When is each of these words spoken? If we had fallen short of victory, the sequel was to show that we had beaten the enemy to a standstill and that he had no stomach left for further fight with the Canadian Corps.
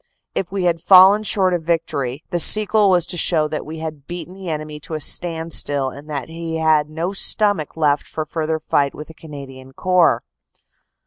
If 0.33 0.51
we 0.51 0.63
had 0.63 0.81
fallen 0.81 1.21
short 1.21 1.53
of 1.53 1.61
victory, 1.61 2.23
the 2.31 2.39
sequel 2.39 2.89
was 2.89 3.05
to 3.05 3.17
show 3.17 3.47
that 3.49 3.67
we 3.67 3.77
had 3.77 4.07
beaten 4.07 4.33
the 4.33 4.49
enemy 4.49 4.79
to 4.79 4.95
a 4.95 4.99
standstill 4.99 5.89
and 5.89 6.09
that 6.09 6.27
he 6.27 6.57
had 6.57 6.89
no 6.89 7.13
stomach 7.13 7.77
left 7.77 8.07
for 8.07 8.25
further 8.25 8.59
fight 8.59 8.95
with 8.95 9.09
the 9.09 9.13
Canadian 9.13 9.73
Corps. 9.73 10.23